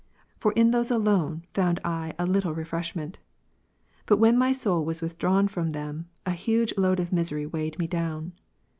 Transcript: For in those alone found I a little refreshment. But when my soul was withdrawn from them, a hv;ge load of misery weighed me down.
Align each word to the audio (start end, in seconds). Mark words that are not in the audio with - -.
For 0.39 0.51
in 0.53 0.71
those 0.71 0.89
alone 0.89 1.43
found 1.53 1.79
I 1.85 2.13
a 2.17 2.25
little 2.25 2.55
refreshment. 2.55 3.19
But 4.07 4.17
when 4.17 4.35
my 4.35 4.51
soul 4.51 4.83
was 4.83 4.99
withdrawn 4.99 5.47
from 5.47 5.69
them, 5.73 6.09
a 6.25 6.31
hv;ge 6.31 6.73
load 6.75 6.99
of 6.99 7.13
misery 7.13 7.45
weighed 7.45 7.77
me 7.77 7.85
down. 7.85 8.33